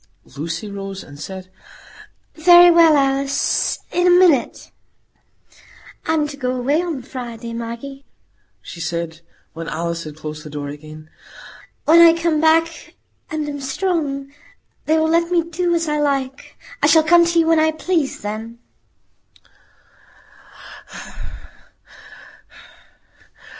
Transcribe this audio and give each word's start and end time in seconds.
Lucy 0.35 0.67
rose 0.67 1.03
and 1.03 1.19
said, 1.19 1.51
"Very 2.33 2.71
well, 2.71 2.97
Alice,—in 2.97 4.07
a 4.07 4.09
minute." 4.09 4.71
"I'm 6.07 6.27
to 6.29 6.37
go 6.37 6.55
away 6.55 6.81
on 6.81 7.03
Friday, 7.03 7.53
Maggie," 7.53 8.03
she 8.63 8.81
added, 8.81 9.21
when 9.53 9.67
Alice 9.69 10.03
had 10.05 10.15
closed 10.17 10.43
the 10.43 10.49
door 10.49 10.69
again. 10.69 11.11
"When 11.85 11.99
I 12.01 12.19
come 12.19 12.41
back, 12.41 12.95
and 13.29 13.47
am 13.47 13.61
strong, 13.61 14.33
they 14.87 14.97
will 14.97 15.07
let 15.09 15.31
me 15.31 15.43
do 15.43 15.75
as 15.75 15.87
I 15.87 15.99
like. 15.99 16.57
I 16.81 16.87
shall 16.87 17.03
come 17.03 17.23
to 17.23 17.37
you 17.37 17.45
when 17.45 17.59
I 17.59 17.71
please 17.71 18.21
then." 18.21 18.57